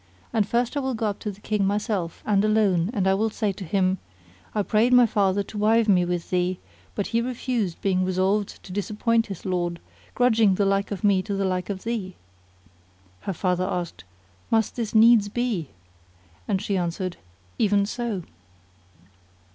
And 0.33 0.47
first 0.47 0.75
I 0.75 0.79
will 0.79 0.95
go 0.95 1.05
up 1.05 1.19
to 1.19 1.29
the 1.29 1.41
King 1.41 1.63
myself 1.63 2.23
and 2.25 2.43
alone 2.43 2.89
and 2.91 3.05
I 3.07 3.13
will 3.13 3.29
say 3.29 3.51
to 3.51 3.63
him:—I 3.63 4.63
prayed 4.63 4.93
my 4.93 5.05
father 5.05 5.43
to 5.43 5.59
wive 5.59 5.87
me 5.87 6.05
with 6.05 6.31
thee, 6.31 6.57
but 6.95 7.05
he 7.13 7.21
refused 7.21 7.79
being 7.83 8.03
resolved 8.03 8.63
to 8.63 8.71
disappoint 8.71 9.27
his 9.27 9.45
lord, 9.45 9.79
grudging 10.15 10.55
the 10.55 10.65
like 10.65 10.89
of 10.89 11.03
me 11.03 11.21
to 11.21 11.35
the 11.35 11.45
like 11.45 11.69
of 11.69 11.83
thee." 11.83 12.15
Her 13.19 13.33
father 13.33 13.65
asked, 13.69 14.03
"Must 14.49 14.75
this 14.75 14.95
needs 14.95 15.29
be?" 15.29 15.69
and 16.47 16.59
she 16.63 16.77
answered, 16.77 17.17
"Even 17.59 17.85
so." 17.85 18.23